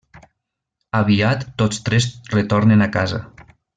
[0.99, 2.07] Aviat tots tres
[2.39, 3.21] retornen a casa.